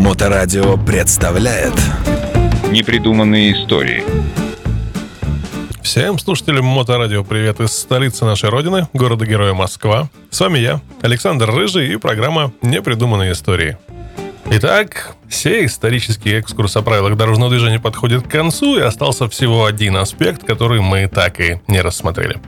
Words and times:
Моторадио 0.00 0.78
представляет 0.78 1.74
Непридуманные 2.70 3.52
истории 3.52 4.02
Всем 5.82 6.18
слушателям 6.18 6.64
Моторадио 6.64 7.22
привет 7.22 7.60
из 7.60 7.72
столицы 7.72 8.24
нашей 8.24 8.48
родины, 8.48 8.88
города-героя 8.94 9.52
Москва. 9.52 10.08
С 10.30 10.40
вами 10.40 10.58
я, 10.58 10.80
Александр 11.02 11.50
Рыжий 11.50 11.92
и 11.92 11.96
программа 11.98 12.50
«Непридуманные 12.62 13.32
истории». 13.32 13.76
Итак, 14.46 15.14
сей 15.28 15.66
исторический 15.66 16.32
экскурс 16.32 16.76
о 16.76 16.82
правилах 16.82 17.18
дорожного 17.18 17.50
движения 17.50 17.78
подходит 17.78 18.22
к 18.22 18.30
концу, 18.30 18.78
и 18.78 18.82
остался 18.82 19.28
всего 19.28 19.66
один 19.66 19.98
аспект, 19.98 20.44
который 20.44 20.80
мы 20.80 21.08
так 21.08 21.40
и 21.40 21.60
не 21.68 21.82
рассмотрели. 21.82 22.38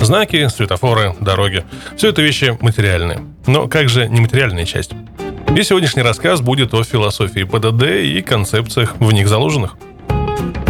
Знаки, 0.00 0.46
светофоры, 0.46 1.16
дороги– 1.20 1.64
все 1.96 2.10
это 2.10 2.22
вещи 2.22 2.56
материальные. 2.60 3.22
Но 3.48 3.66
как 3.66 3.88
же 3.88 4.08
нематериальная 4.08 4.64
часть? 4.64 4.92
И 5.54 5.62
сегодняшний 5.62 6.02
рассказ 6.02 6.40
будет 6.40 6.74
о 6.74 6.82
философии 6.82 7.44
ПДД 7.44 7.82
и 8.02 8.22
концепциях 8.22 8.96
в 8.98 9.12
них 9.12 9.28
заложенных. 9.28 9.76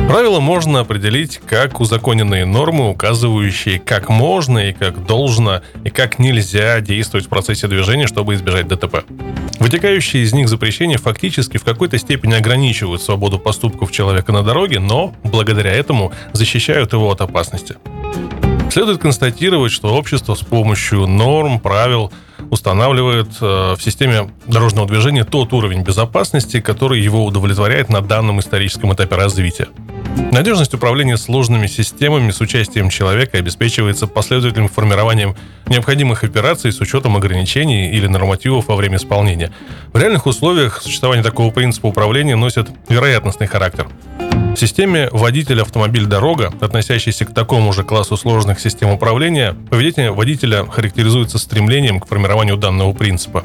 Правила 0.09 0.39
можно 0.39 0.81
определить 0.81 1.41
как 1.49 1.81
узаконенные 1.81 2.45
нормы, 2.45 2.91
указывающие, 2.91 3.81
как 3.81 4.09
можно 4.09 4.59
и 4.61 4.73
как 4.73 5.05
должно, 5.05 5.63
и 5.85 5.91
как 5.91 6.21
нельзя 6.21 6.81
действовать 6.81 7.27
в 7.27 7.29
процессе 7.29 7.67
движения, 7.67 8.07
чтобы 8.07 8.35
избежать 8.35 8.69
ДТП. 8.69 9.05
Вытекающие 9.59 10.23
из 10.23 10.33
них 10.33 10.49
запрещения 10.49 10.97
фактически 10.97 11.57
в 11.57 11.65
какой-то 11.65 11.99
степени 11.99 12.35
ограничивают 12.35 13.03
свободу 13.03 13.41
поступков 13.41 13.91
человека 13.91 14.31
на 14.31 14.45
дороге, 14.45 14.79
но 14.79 15.13
благодаря 15.25 15.73
этому 15.73 16.13
защищают 16.33 16.93
его 16.93 17.11
от 17.11 17.21
опасности. 17.21 17.75
Следует 18.71 18.99
констатировать, 18.99 19.73
что 19.73 19.95
общество 19.95 20.35
с 20.35 20.41
помощью 20.41 21.07
норм, 21.09 21.59
правил 21.59 22.13
устанавливает 22.51 23.29
э, 23.41 23.75
в 23.77 23.79
системе 23.81 24.31
дорожного 24.47 24.87
движения 24.87 25.25
тот 25.25 25.53
уровень 25.53 25.83
безопасности, 25.83 26.61
который 26.61 27.01
его 27.01 27.25
удовлетворяет 27.25 27.89
на 27.89 28.01
данном 28.01 28.41
историческом 28.41 28.93
этапе 28.95 29.17
развития. 29.17 29.69
Надежность 30.33 30.75
управления 30.75 31.17
сложными 31.17 31.67
системами 31.67 32.31
с 32.31 32.41
участием 32.41 32.89
человека 32.89 33.39
обеспечивается 33.39 34.07
последовательным 34.07 34.69
формированием 34.69 35.37
необходимых 35.67 36.25
операций 36.25 36.73
с 36.73 36.81
учетом 36.81 37.17
ограничений 37.17 37.91
или 37.91 38.07
нормативов 38.07 38.69
во 38.69 38.77
время 38.77 38.97
исполнения. 38.97 39.53
В 39.93 39.99
реальных 39.99 40.27
условиях 40.27 40.83
существование 40.83 41.25
такого 41.25 41.51
принципа 41.51 41.87
управления 41.87 42.37
носит 42.37 42.69
вероятностный 42.89 43.47
характер. 43.47 43.89
В 44.57 44.59
системе 44.59 45.11
водитель-автомобиль-дорога, 45.13 46.51
относящейся 46.63 47.27
к 47.27 47.35
такому 47.35 47.75
же 47.75 47.85
классу 47.85 48.17
сложных 48.17 48.59
систем 48.59 48.89
управления, 48.89 49.55
поведение 49.69 50.13
водителя 50.13 50.65
характеризуется 50.65 51.37
стремлением 51.37 52.01
к 52.01 52.07
формированию 52.09 52.57
данного 52.57 52.95
принципа. 52.95 53.45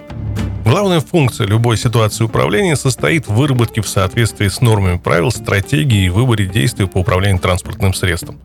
Главная 0.71 1.01
функция 1.01 1.47
любой 1.47 1.75
ситуации 1.75 2.23
управления 2.23 2.77
состоит 2.77 3.27
в 3.27 3.33
выработке 3.33 3.81
в 3.81 3.89
соответствии 3.89 4.47
с 4.47 4.61
нормами 4.61 4.97
правил 4.97 5.29
стратегии 5.29 6.05
и 6.05 6.09
выборе 6.09 6.45
действий 6.45 6.85
по 6.85 6.99
управлению 6.99 7.41
транспортным 7.41 7.93
средством. 7.93 8.39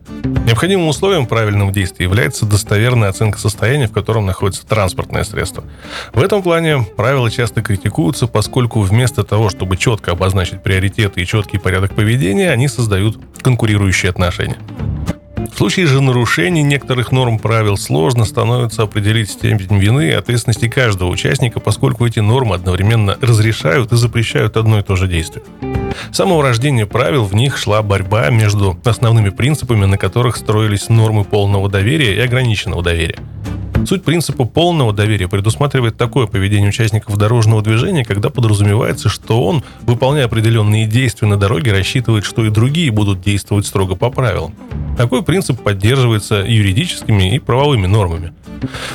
Необходимым 0.45 0.89
условием 0.89 1.25
правильного 1.25 1.71
действия 1.71 2.03
является 2.03 2.45
достоверная 2.45 3.07
оценка 3.07 3.39
состояния, 3.39 3.87
в 3.87 3.93
котором 3.93 4.25
находится 4.25 4.67
транспортное 4.67 5.23
средство. 5.23 5.63
В 6.13 6.21
этом 6.21 6.43
плане 6.43 6.85
правила 6.97 7.31
часто 7.31 7.61
критикуются, 7.61 8.27
поскольку 8.27 8.81
вместо 8.81 9.23
того, 9.23 9.49
чтобы 9.49 9.77
четко 9.77 10.11
обозначить 10.11 10.61
приоритеты 10.61 11.21
и 11.21 11.25
четкий 11.25 11.59
порядок 11.59 11.95
поведения, 11.95 12.51
они 12.51 12.67
создают 12.67 13.17
конкурирующие 13.41 14.09
отношения. 14.09 14.57
В 15.51 15.57
случае 15.57 15.87
же 15.87 16.01
нарушений 16.01 16.63
некоторых 16.63 17.11
норм 17.11 17.39
правил 17.39 17.77
сложно 17.77 18.25
становится 18.25 18.83
определить 18.83 19.31
степень 19.31 19.79
вины 19.79 20.09
и 20.09 20.11
ответственности 20.11 20.67
каждого 20.67 21.09
участника, 21.09 21.59
поскольку 21.59 22.05
эти 22.05 22.19
нормы 22.19 22.55
одновременно 22.55 23.17
разрешают 23.21 23.91
и 23.91 23.95
запрещают 23.95 24.57
одно 24.57 24.79
и 24.79 24.83
то 24.83 24.95
же 24.95 25.07
действие. 25.07 25.43
С 26.11 26.17
самого 26.17 26.43
рождения 26.43 26.85
правил 26.85 27.23
в 27.23 27.33
них 27.33 27.57
шла 27.57 27.81
борьба 27.81 28.29
между 28.29 28.77
основными 28.83 29.29
принципами, 29.29 29.85
на 29.85 29.97
которых 29.97 30.35
строились 30.37 30.89
нормы 30.89 31.23
полного 31.23 31.69
доверия 31.69 32.15
и 32.15 32.19
ограниченного 32.19 32.83
доверия. 32.83 33.17
Суть 33.85 34.03
принципа 34.03 34.45
полного 34.45 34.91
доверия 34.93 35.27
предусматривает 35.27 35.97
такое 35.97 36.27
поведение 36.27 36.69
участников 36.69 37.17
дорожного 37.17 37.61
движения, 37.61 38.03
когда 38.03 38.29
подразумевается, 38.29 39.09
что 39.09 39.43
он, 39.43 39.63
выполняя 39.83 40.25
определенные 40.25 40.87
действия 40.87 41.27
на 41.27 41.37
дороге, 41.37 41.71
рассчитывает, 41.71 42.25
что 42.25 42.45
и 42.45 42.49
другие 42.49 42.91
будут 42.91 43.21
действовать 43.21 43.65
строго 43.65 43.95
по 43.95 44.09
правилам. 44.09 44.53
Такой 44.97 45.23
принцип 45.23 45.61
поддерживается 45.61 46.43
юридическими 46.45 47.35
и 47.35 47.39
правовыми 47.39 47.87
нормами. 47.87 48.33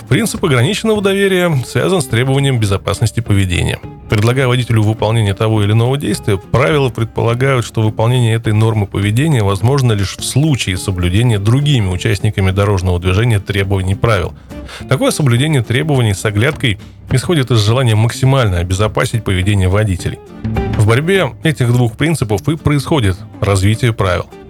Принцип 0.08 0.44
ограниченного 0.44 1.00
доверия 1.00 1.54
связан 1.66 2.00
с 2.00 2.06
требованием 2.06 2.58
безопасности 2.58 3.20
поведения. 3.20 3.78
Предлагая 4.10 4.46
водителю 4.46 4.82
выполнение 4.82 5.34
того 5.34 5.62
или 5.62 5.72
иного 5.72 5.96
действия, 5.96 6.36
правила 6.36 6.90
предполагают, 6.90 7.64
что 7.64 7.80
выполнение 7.80 8.34
этой 8.34 8.52
нормы 8.52 8.86
поведения 8.86 9.42
возможно 9.42 9.92
лишь 9.92 10.16
в 10.16 10.24
случае 10.24 10.76
соблюдения 10.76 11.38
другими 11.38 11.88
участниками 11.88 12.50
дорожного 12.50 13.00
движения 13.00 13.40
требований 13.40 13.94
правил. 13.94 14.34
Такое 14.88 15.10
соблюдение 15.10 15.62
требований 15.62 16.14
с 16.14 16.24
оглядкой 16.24 16.78
исходит 17.10 17.50
из 17.50 17.58
желания 17.58 17.94
максимально 17.94 18.58
обезопасить 18.58 19.24
поведение 19.24 19.68
водителей. 19.68 20.18
В 20.76 20.86
борьбе 20.86 21.32
этих 21.42 21.68
двух 21.68 21.96
принципов 21.96 22.46
и 22.48 22.56
происходит 22.56 23.16
развитие 23.40 23.92
правил– 23.92 24.26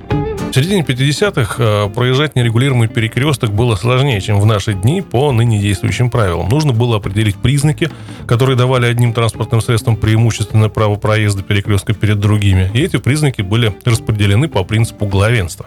в 0.53 0.55
середине 0.55 0.83
50-х 0.83 1.55
э, 1.59 1.89
проезжать 1.89 2.37
нерегулируемый 2.37 2.87
перекресток 2.87 3.53
было 3.53 3.75
сложнее, 3.75 4.21
чем 4.21 4.39
в 4.39 4.45
наши 4.45 4.75
дни 4.75 5.01
по 5.01 5.33
ныне 5.33 5.59
действующим 5.59 6.11
правилам. 6.11 6.51
Нужно 6.51 6.75
было 6.75 6.97
определить 6.97 7.37
признаки, 7.37 7.89
которые 8.27 8.55
давали 8.55 8.85
одним 8.85 9.15
транспортным 9.15 9.63
средствам 9.63 9.97
преимущественное 9.97 10.69
право 10.69 10.97
проезда 10.97 11.43
перекрестка 11.43 11.95
перед 11.95 12.21
другими. 12.21 12.71
И 12.75 12.83
эти 12.83 12.99
признаки 12.99 13.41
были 13.41 13.75
распределены 13.87 14.47
по 14.47 14.63
принципу 14.63 15.07
главенства. 15.07 15.65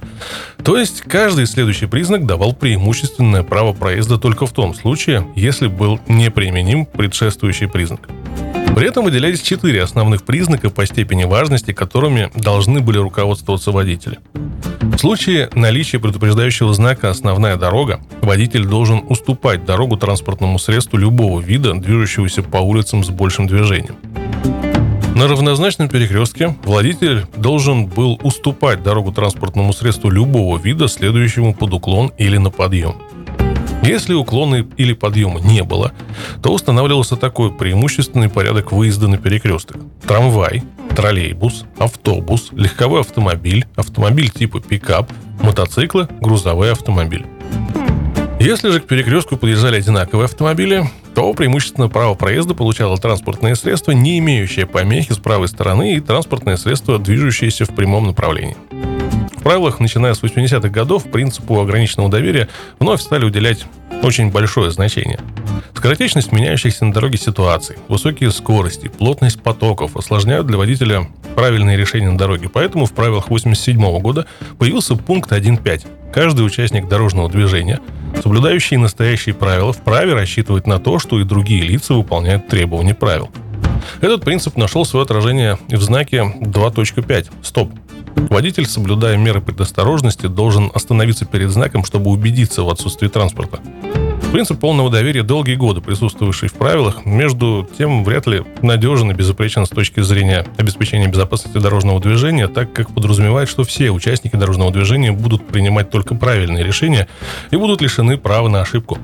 То 0.64 0.78
есть 0.78 1.02
каждый 1.02 1.48
следующий 1.48 1.88
признак 1.88 2.28
давал 2.28 2.54
преимущественное 2.54 3.42
право 3.42 3.74
проезда 3.74 4.20
только 4.20 4.46
в 4.46 4.52
том 4.52 4.76
случае, 4.76 5.26
если 5.36 5.66
был 5.66 6.00
неприменим 6.08 6.86
предшествующий 6.86 7.68
признак. 7.68 8.08
При 8.76 8.90
этом 8.90 9.06
выделялись 9.06 9.42
четыре 9.42 9.84
основных 9.84 10.24
признака 10.24 10.70
по 10.70 10.86
степени 10.86 11.24
важности, 11.24 11.72
которыми 11.72 12.30
должны 12.36 12.82
были 12.82 12.98
руководствоваться 12.98 13.72
водители. 13.72 14.20
В 14.82 14.98
случае 14.98 15.50
наличия 15.56 15.98
предупреждающего 15.98 16.74
знака 16.74 17.10
«Основная 17.10 17.56
дорога» 17.56 18.02
водитель 18.22 18.66
должен 18.66 19.02
уступать 19.08 19.64
дорогу 19.64 19.96
транспортному 19.96 20.60
средству 20.60 20.98
любого 20.98 21.40
вида, 21.40 21.74
движущегося 21.74 22.44
по 22.44 22.58
улицам 22.58 23.06
с 23.06 23.10
большим 23.10 23.48
движением. 23.48 23.96
На 25.16 25.30
равнозначном 25.30 25.88
перекрестке 25.88 26.54
водитель 26.66 27.26
должен 27.38 27.86
был 27.86 28.20
уступать 28.24 28.84
дорогу 28.84 29.14
транспортному 29.14 29.72
средству 29.72 30.10
любого 30.10 30.58
вида, 30.58 30.90
следующему 30.90 31.54
под 31.54 31.74
уклон 31.74 32.12
или 32.18 32.36
на 32.36 32.50
подъем. 32.52 32.96
Если 33.86 34.16
уклона 34.16 34.66
или 34.78 34.94
подъема 34.94 35.40
не 35.40 35.64
было, 35.64 35.92
то 36.42 36.52
устанавливался 36.52 37.18
такой 37.18 37.52
преимущественный 37.52 38.30
порядок 38.30 38.72
выезда 38.72 39.08
на 39.08 39.18
перекресток. 39.18 39.78
Трамвай, 40.08 40.64
троллейбус, 40.96 41.66
автобус, 41.78 42.50
легковой 42.54 43.02
автомобиль, 43.02 43.68
автомобиль 43.76 44.32
типа 44.32 44.60
пикап, 44.60 45.12
мотоциклы, 45.44 46.08
грузовой 46.20 46.72
автомобиль. 46.72 47.28
Если 48.40 48.72
же 48.72 48.80
к 48.80 48.88
перекрестку 48.88 49.38
подъезжали 49.38 49.78
одинаковые 49.78 50.26
автомобили, 50.26 50.90
то 51.14 51.32
преимущественно 51.34 51.88
право 51.88 52.16
проезда 52.16 52.56
получало 52.56 52.98
транспортное 52.98 53.54
средство, 53.54 53.92
не 53.92 54.18
имеющее 54.18 54.66
помехи 54.66 55.14
с 55.14 55.18
правой 55.18 55.48
стороны, 55.48 55.96
и 55.96 56.00
транспортное 56.00 56.58
средство, 56.58 56.98
движущееся 56.98 57.66
в 57.66 57.76
прямом 57.76 58.08
направлении 58.08 58.58
правилах, 59.46 59.80
начиная 59.80 60.16
с 60.16 60.24
80-х 60.24 60.70
годов, 60.70 61.04
принципу 61.04 61.62
ограниченного 61.62 62.10
доверия 62.10 62.50
вновь 62.80 63.00
стали 63.00 63.26
уделять 63.26 63.64
очень 64.02 64.32
большое 64.32 64.72
значение. 64.72 65.20
Скоротечность 65.76 66.32
меняющихся 66.32 66.84
на 66.84 66.92
дороге 66.92 67.20
ситуаций, 67.20 67.76
высокие 67.88 68.32
скорости, 68.32 68.88
плотность 68.88 69.40
потоков 69.44 69.98
осложняют 69.98 70.48
для 70.48 70.58
водителя 70.58 71.08
правильные 71.36 71.78
решения 71.78 72.10
на 72.10 72.18
дороге. 72.18 72.50
Поэтому 72.52 72.88
в 72.88 72.94
правилах 72.94 73.30
87 73.30 74.00
года 74.00 74.26
появился 74.58 74.96
пункт 74.96 75.32
1.5. 75.32 75.86
Каждый 76.12 76.44
участник 76.44 76.88
дорожного 76.88 77.30
движения, 77.30 77.82
соблюдающий 78.24 78.78
настоящие 78.78 79.36
правила, 79.36 79.74
вправе 79.74 80.16
рассчитывать 80.16 80.66
на 80.66 80.80
то, 80.80 80.98
что 80.98 81.20
и 81.20 81.24
другие 81.24 81.62
лица 81.62 81.94
выполняют 81.94 82.48
требования 82.48 82.96
правил. 82.96 83.30
Этот 84.02 84.24
принцип 84.24 84.58
нашел 84.58 84.86
свое 84.86 85.04
отражение 85.04 85.60
в 85.70 85.82
знаке 85.82 86.34
2.5 86.42 87.28
«Стоп», 87.44 87.72
Водитель, 88.30 88.66
соблюдая 88.66 89.18
меры 89.18 89.42
предосторожности, 89.42 90.28
должен 90.28 90.72
остановиться 90.74 91.26
перед 91.26 91.50
знаком, 91.50 91.86
чтобы 91.86 92.12
убедиться 92.12 92.64
в 92.64 92.70
отсутствии 92.70 93.08
транспорта. 93.08 93.60
Принцип 94.32 94.60
полного 94.60 94.90
доверия 94.90 95.24
долгие 95.24 95.56
годы 95.56 95.80
присутствовавший 95.80 96.50
в 96.50 96.54
правилах, 96.54 97.06
между 97.06 97.68
тем 97.78 98.04
вряд 98.04 98.28
ли 98.28 98.44
надежен 98.62 99.12
и 99.12 99.14
безупречен 99.14 99.66
с 99.66 99.70
точки 99.70 100.02
зрения 100.02 100.46
обеспечения 100.58 101.08
безопасности 101.08 101.58
дорожного 101.58 102.02
движения, 102.02 102.50
так 102.50 102.74
как 102.74 102.94
подразумевает, 102.94 103.48
что 103.48 103.64
все 103.64 103.92
участники 103.92 104.36
дорожного 104.36 104.72
движения 104.72 105.14
будут 105.14 105.48
принимать 105.48 105.90
только 105.90 106.16
правильные 106.16 106.66
решения 106.66 107.08
и 107.52 107.56
будут 107.56 107.82
лишены 107.82 108.18
права 108.18 108.50
на 108.50 108.62
ошибку. 108.62 108.98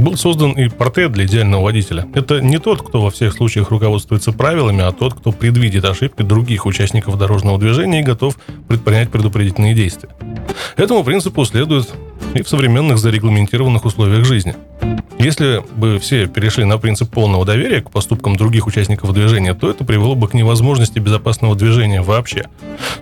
Был 0.00 0.16
создан 0.16 0.52
и 0.52 0.68
портрет 0.68 1.12
для 1.12 1.24
идеального 1.24 1.62
водителя. 1.62 2.06
Это 2.14 2.40
не 2.40 2.58
тот, 2.58 2.86
кто 2.86 3.00
во 3.00 3.10
всех 3.10 3.32
случаях 3.32 3.70
руководствуется 3.70 4.32
правилами, 4.32 4.82
а 4.82 4.92
тот, 4.92 5.14
кто 5.14 5.32
предвидит 5.32 5.84
ошибки 5.84 6.22
других 6.22 6.66
участников 6.66 7.18
дорожного 7.18 7.58
движения 7.58 8.00
и 8.00 8.04
готов 8.04 8.36
предпринять 8.68 9.10
предупредительные 9.10 9.74
действия. 9.74 10.10
Этому 10.76 11.02
принципу 11.02 11.44
следует 11.44 11.92
и 12.36 12.42
в 12.42 12.48
современных 12.48 12.98
зарегламентированных 12.98 13.84
условиях 13.84 14.24
жизни. 14.24 14.54
Если 15.18 15.64
бы 15.74 15.98
все 15.98 16.26
перешли 16.26 16.64
на 16.64 16.76
принцип 16.76 17.10
полного 17.10 17.46
доверия 17.46 17.80
к 17.80 17.90
поступкам 17.90 18.36
других 18.36 18.66
участников 18.66 19.14
движения, 19.14 19.54
то 19.54 19.70
это 19.70 19.82
привело 19.82 20.14
бы 20.14 20.28
к 20.28 20.34
невозможности 20.34 20.98
безопасного 20.98 21.56
движения 21.56 22.02
вообще. 22.02 22.44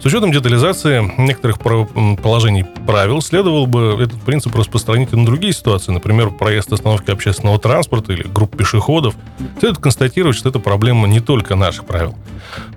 С 0.00 0.06
учетом 0.06 0.30
детализации 0.30 1.10
некоторых 1.18 1.58
положений 1.58 2.66
правил, 2.86 3.20
следовало 3.20 3.66
бы 3.66 3.98
этот 4.00 4.20
принцип 4.22 4.54
распространить 4.54 5.12
и 5.12 5.16
на 5.16 5.26
другие 5.26 5.52
ситуации, 5.52 5.90
например, 5.90 6.30
проезд 6.30 6.72
остановки 6.72 7.10
общественного 7.10 7.58
транспорта 7.58 8.12
или 8.12 8.22
групп 8.22 8.56
пешеходов. 8.56 9.16
Следует 9.58 9.78
констатировать, 9.78 10.36
что 10.36 10.50
это 10.50 10.60
проблема 10.60 11.08
не 11.08 11.18
только 11.18 11.56
наших 11.56 11.84
правил. 11.84 12.14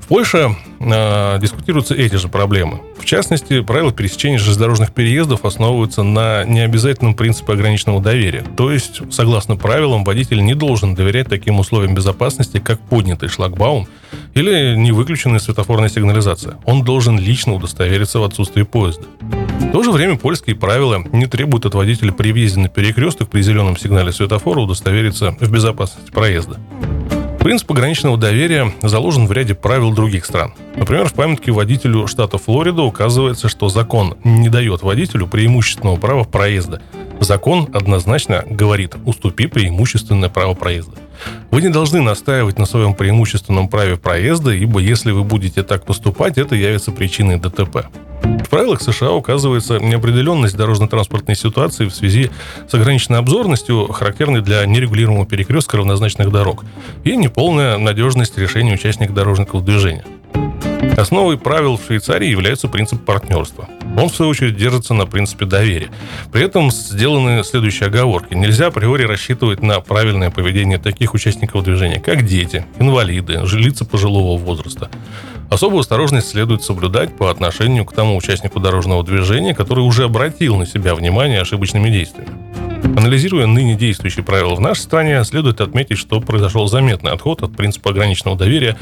В 0.02 0.08
Польше 0.08 0.56
э, 0.80 1.40
дискутируются 1.40 1.96
эти 1.96 2.16
же 2.16 2.28
проблемы. 2.28 2.82
В 2.98 3.06
частности, 3.06 3.62
правила 3.62 3.92
пересечения 3.92 4.38
железнодорожных 4.38 4.94
переездов 4.94 5.46
основываются 5.46 6.04
на 6.04 6.44
необязательном 6.44 7.16
принципе 7.16 7.54
ограниченного 7.54 8.02
доверия. 8.02 8.44
То 8.56 8.72
есть, 8.72 9.02
согласно 9.12 9.56
правилам, 9.56 10.04
водитель 10.04 10.44
не 10.44 10.54
должен 10.54 10.96
доверять 10.96 11.30
таким 11.30 11.60
условиям 11.60 11.96
безопасности, 11.96 12.60
как 12.60 12.80
поднятый 12.80 13.30
шлагбаум 13.30 13.88
или 14.34 14.76
невыключенная 14.76 15.40
светофорная 15.40 15.90
сигнализация. 15.90 16.58
Он 16.66 16.84
должен 16.84 17.20
лично 17.20 17.54
удостовериться 17.54 18.20
в 18.20 18.24
отсутствии 18.24 18.64
поезда. 18.64 19.04
В 19.22 19.72
то 19.72 19.84
же 19.84 19.92
время 19.92 20.18
польские 20.18 20.56
правила 20.56 21.04
не 21.12 21.26
требуют 21.26 21.66
от 21.66 21.76
водителя 21.76 22.12
при 22.12 22.32
въезде 22.32 22.60
на 22.60 22.70
перекресток 22.70 23.30
при 23.30 23.42
зеленом 23.42 23.78
сигнале 23.78 24.12
светофора 24.12 24.62
удостовериться 24.62 25.36
в 25.40 25.52
безопасности 25.52 26.12
проезда. 26.12 26.58
Принцип 27.40 27.72
ограниченного 27.72 28.18
доверия 28.18 28.74
заложен 28.82 29.28
в 29.28 29.32
ряде 29.32 29.56
правил 29.56 29.94
других 29.94 30.26
стран. 30.26 30.54
Например, 30.76 31.08
в 31.08 31.14
памятке 31.14 31.52
водителю 31.52 32.08
штата 32.08 32.38
Флорида 32.38 32.82
указывается, 32.82 33.48
что 33.48 33.70
закон 33.70 34.18
не 34.24 34.50
дает 34.50 34.82
водителю 34.82 35.28
преимущественного 35.28 35.98
права 35.98 36.24
проезда. 36.24 36.82
Закон 37.20 37.70
однозначно 37.74 38.44
говорит 38.48 38.96
«уступи 39.06 39.48
преимущественное 39.48 40.30
право 40.30 40.54
проезда». 40.54 40.98
Вы 41.50 41.62
не 41.62 41.70
должны 41.70 42.02
настаивать 42.02 42.60
на 42.60 42.66
своем 42.66 42.94
преимущественном 42.94 43.70
праве 43.70 43.98
проезда, 43.98 44.52
ибо 44.52 44.80
если 44.80 45.12
вы 45.12 45.24
будете 45.24 45.64
так 45.64 45.86
поступать, 45.86 46.38
это 46.38 46.56
явится 46.56 46.92
причиной 46.92 47.40
ДТП. 47.40 47.88
В 48.46 48.50
правилах 48.50 48.82
США 48.82 49.12
указывается 49.12 49.78
неопределенность 49.80 50.56
дорожно-транспортной 50.56 51.36
ситуации 51.36 51.86
в 51.86 51.94
связи 51.94 52.32
с 52.68 52.74
ограниченной 52.74 53.20
обзорностью, 53.20 53.88
характерной 53.88 54.42
для 54.42 54.66
нерегулируемого 54.66 55.26
перекрестка 55.26 55.78
равнозначных 55.78 56.32
дорог, 56.32 56.64
и 57.04 57.16
неполная 57.16 57.78
надежность 57.78 58.38
решения 58.38 58.74
участников 58.74 59.16
дорожного 59.16 59.62
движения. 59.62 60.06
Основой 60.98 61.38
правил 61.38 61.78
в 61.78 61.86
Швейцарии 61.86 62.28
является 62.28 62.68
принцип 62.68 63.04
партнерства. 63.06 63.70
Он, 63.96 64.10
в 64.10 64.16
свою 64.16 64.32
очередь, 64.32 64.58
держится 64.58 64.94
на 64.94 65.06
принципе 65.06 65.46
доверия. 65.46 65.90
При 66.32 66.44
этом 66.44 66.72
сделаны 66.72 67.44
следующие 67.44 67.88
оговорки. 67.88 68.34
Нельзя 68.34 68.68
априори 68.68 69.04
рассчитывать 69.04 69.62
на 69.62 69.80
правильное 69.80 70.32
поведение 70.32 70.80
таких 70.80 71.14
участников 71.14 71.64
движения, 71.64 72.00
как 72.00 72.26
дети, 72.26 72.66
инвалиды, 72.80 73.42
лица 73.54 73.86
пожилого 73.86 74.40
возраста. 74.40 74.90
Особую 75.50 75.80
осторожность 75.80 76.30
следует 76.30 76.62
соблюдать 76.62 77.16
по 77.16 77.32
отношению 77.32 77.86
к 77.86 77.94
тому 77.94 78.18
участнику 78.18 78.60
дорожного 78.60 79.04
движения, 79.04 79.56
который 79.56 79.80
уже 79.80 80.04
обратил 80.04 80.58
на 80.58 80.66
себя 80.66 80.94
внимание 80.94 81.40
ошибочными 81.40 81.90
действиями. 81.90 82.32
Анализируя 82.98 83.48
ныне 83.48 83.76
действующие 83.76 84.26
правила 84.26 84.56
в 84.56 84.60
нашей 84.60 84.82
стране, 84.82 85.24
следует 85.24 85.62
отметить, 85.62 85.98
что 85.98 86.20
произошел 86.20 86.68
заметный 86.68 87.12
отход 87.12 87.44
от 87.44 87.56
принципа 87.56 87.92
ограниченного 87.92 88.38
доверия 88.38 88.78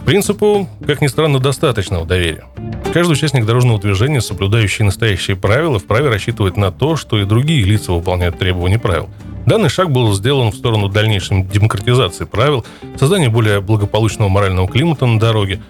к 0.00 0.04
принципу, 0.04 0.68
как 0.86 1.00
ни 1.00 1.06
странно, 1.06 1.38
достаточного 1.38 2.04
доверия. 2.04 2.44
Каждый 2.92 3.12
участник 3.12 3.46
дорожного 3.46 3.80
движения, 3.80 4.20
соблюдающий 4.20 4.84
настоящие 4.84 5.36
правила, 5.36 5.78
вправе 5.78 6.10
рассчитывать 6.10 6.58
на 6.58 6.70
то, 6.70 6.96
что 6.96 7.18
и 7.18 7.24
другие 7.24 7.64
лица 7.64 7.92
выполняют 7.92 8.38
требования 8.38 8.78
правил– 8.78 9.08
Данный 9.46 9.68
шаг 9.68 9.90
был 9.90 10.12
сделан 10.14 10.52
в 10.52 10.56
сторону 10.56 10.88
дальнейшей 10.88 11.42
демократизации 11.42 12.24
правил, 12.24 12.64
создания 12.98 13.28
более 13.28 13.60
благополучного 13.60 14.30
морального 14.30 14.68
климата 14.68 15.04
на 15.04 15.20
дороге. 15.20 15.60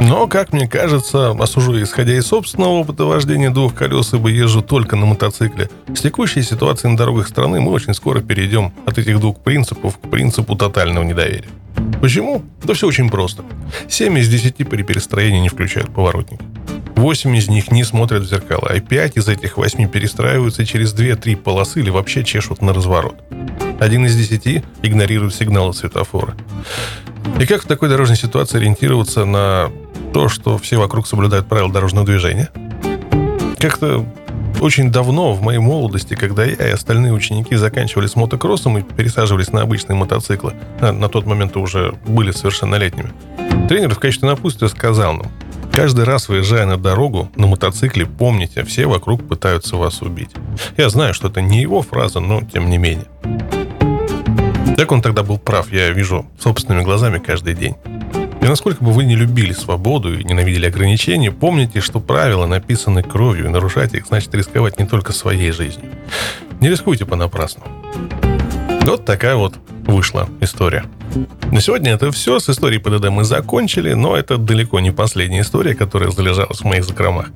Но, 0.00 0.26
как 0.26 0.52
мне 0.52 0.68
кажется, 0.68 1.30
осужу 1.30 1.82
исходя 1.82 2.16
из 2.16 2.26
собственного 2.26 2.70
опыта 2.70 3.04
вождения 3.04 3.50
двух 3.50 3.74
колес, 3.74 4.12
ибо 4.14 4.28
езжу 4.28 4.62
только 4.62 4.96
на 4.96 5.06
мотоцикле, 5.06 5.70
с 5.94 6.00
текущей 6.00 6.42
ситуацией 6.42 6.92
на 6.92 6.98
дорогах 6.98 7.28
страны 7.28 7.60
мы 7.60 7.72
очень 7.72 7.94
скоро 7.94 8.20
перейдем 8.20 8.72
от 8.86 8.98
этих 8.98 9.18
двух 9.20 9.40
принципов 9.40 9.98
к 9.98 10.10
принципу 10.10 10.54
тотального 10.54 11.04
недоверия. 11.04 11.48
Почему? 12.00 12.44
Да 12.62 12.74
все 12.74 12.86
очень 12.86 13.10
просто. 13.10 13.44
7 13.88 14.18
из 14.18 14.28
10 14.28 14.68
при 14.68 14.82
перестроении 14.82 15.40
не 15.40 15.48
включают 15.48 15.92
поворотник. 15.92 16.40
8 16.96 17.36
из 17.36 17.48
них 17.48 17.70
не 17.70 17.84
смотрят 17.84 18.22
в 18.22 18.28
зеркала, 18.28 18.68
а 18.70 18.80
5 18.80 19.16
из 19.18 19.28
этих 19.28 19.56
8 19.58 19.88
перестраиваются 19.88 20.64
через 20.64 20.94
2-3 20.94 21.36
полосы 21.36 21.80
или 21.80 21.90
вообще 21.90 22.24
чешут 22.24 22.62
на 22.62 22.72
разворот. 22.72 23.16
Один 23.78 24.06
из 24.06 24.16
10 24.16 24.64
игнорирует 24.82 25.34
сигналы 25.34 25.74
светофора. 25.74 26.34
И 27.38 27.44
как 27.44 27.64
в 27.64 27.66
такой 27.66 27.88
дорожной 27.88 28.16
ситуации 28.16 28.58
ориентироваться 28.58 29.24
на 29.24 29.70
то, 30.16 30.30
что 30.30 30.56
все 30.56 30.78
вокруг 30.78 31.06
соблюдают 31.06 31.46
правила 31.46 31.70
дорожного 31.70 32.06
движения? 32.06 32.48
Как-то 33.58 34.06
очень 34.62 34.90
давно, 34.90 35.34
в 35.34 35.42
моей 35.42 35.58
молодости, 35.58 36.14
когда 36.14 36.42
я 36.42 36.54
и 36.54 36.70
остальные 36.70 37.12
ученики 37.12 37.54
заканчивали 37.54 38.06
с 38.06 38.16
мотокроссом 38.16 38.78
и 38.78 38.82
пересаживались 38.82 39.52
на 39.52 39.60
обычные 39.60 39.94
мотоциклы, 39.94 40.54
на, 40.80 40.92
на 40.92 41.10
тот 41.10 41.26
момент 41.26 41.54
уже 41.58 41.98
были 42.06 42.30
совершеннолетними, 42.30 43.12
тренер 43.68 43.94
в 43.94 43.98
качестве 43.98 44.26
напутствия 44.26 44.68
сказал 44.68 45.12
нам, 45.12 45.26
Каждый 45.70 46.06
раз, 46.06 46.30
выезжая 46.30 46.64
на 46.64 46.78
дорогу 46.78 47.30
на 47.36 47.46
мотоцикле, 47.46 48.06
помните, 48.06 48.64
все 48.64 48.86
вокруг 48.86 49.28
пытаются 49.28 49.76
вас 49.76 50.00
убить. 50.00 50.30
Я 50.78 50.88
знаю, 50.88 51.12
что 51.12 51.28
это 51.28 51.42
не 51.42 51.60
его 51.60 51.82
фраза, 51.82 52.20
но 52.20 52.40
тем 52.40 52.70
не 52.70 52.78
менее. 52.78 53.04
Так 54.78 54.92
он 54.92 55.02
тогда 55.02 55.22
был 55.22 55.36
прав, 55.36 55.70
я 55.70 55.90
вижу 55.90 56.24
собственными 56.38 56.84
глазами 56.84 57.18
каждый 57.18 57.52
день. 57.52 57.76
И 58.46 58.48
насколько 58.48 58.84
бы 58.84 58.92
вы 58.92 59.02
не 59.02 59.16
любили 59.16 59.52
свободу 59.52 60.16
и 60.16 60.22
ненавидели 60.22 60.66
ограничения, 60.66 61.32
помните, 61.32 61.80
что 61.80 61.98
правила 61.98 62.46
написаны 62.46 63.02
кровью, 63.02 63.46
и 63.46 63.48
нарушать 63.48 63.92
их 63.94 64.06
значит 64.06 64.32
рисковать 64.36 64.78
не 64.78 64.86
только 64.86 65.12
своей 65.12 65.50
жизнью. 65.50 65.90
Не 66.60 66.68
рискуйте 66.68 67.04
понапрасну. 67.06 67.64
Вот 68.82 69.04
такая 69.04 69.34
вот 69.34 69.54
вышла 69.88 70.28
история. 70.40 70.84
На 71.50 71.60
сегодня 71.60 71.94
это 71.94 72.12
все. 72.12 72.38
С 72.38 72.48
историей 72.48 72.78
ПДД 72.78 73.08
мы 73.08 73.24
закончили, 73.24 73.94
но 73.94 74.16
это 74.16 74.38
далеко 74.38 74.78
не 74.78 74.92
последняя 74.92 75.40
история, 75.40 75.74
которая 75.74 76.12
залежалась 76.12 76.60
в 76.60 76.64
моих 76.64 76.84
закромах. 76.84 77.30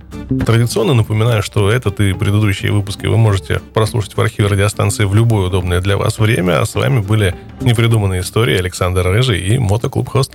Традиционно 0.46 0.94
напоминаю, 0.94 1.42
что 1.42 1.72
этот 1.72 1.98
и 1.98 2.12
предыдущие 2.12 2.70
выпуски 2.70 3.06
вы 3.06 3.16
можете 3.16 3.58
прослушать 3.74 4.16
в 4.16 4.20
архиве 4.20 4.46
радиостанции 4.46 5.06
в 5.06 5.14
любое 5.16 5.48
удобное 5.48 5.80
для 5.80 5.96
вас 5.96 6.20
время, 6.20 6.60
а 6.60 6.66
с 6.66 6.76
вами 6.76 7.00
были 7.00 7.34
непридуманные 7.62 8.20
истории 8.20 8.56
Александр 8.56 9.08
Рыжий 9.08 9.40
и 9.40 9.58
Мотоклуб 9.58 10.08
Хост. 10.08 10.34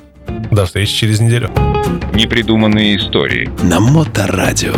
До 0.52 0.66
встречи 0.66 0.94
через 0.96 1.20
неделю. 1.20 1.50
Непридуманные 2.14 2.98
истории. 2.98 3.50
На 3.64 3.80
Моторадио. 3.80 4.74